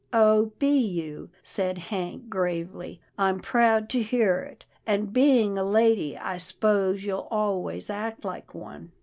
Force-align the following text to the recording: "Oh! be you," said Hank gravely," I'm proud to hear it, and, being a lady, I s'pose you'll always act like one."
"Oh! 0.31 0.51
be 0.57 0.75
you," 0.79 1.29
said 1.43 1.77
Hank 1.77 2.27
gravely," 2.27 2.99
I'm 3.19 3.39
proud 3.39 3.87
to 3.89 4.01
hear 4.01 4.39
it, 4.39 4.65
and, 4.87 5.13
being 5.13 5.59
a 5.59 5.63
lady, 5.63 6.17
I 6.17 6.37
s'pose 6.37 7.05
you'll 7.05 7.27
always 7.29 7.87
act 7.87 8.25
like 8.25 8.55
one." 8.55 8.93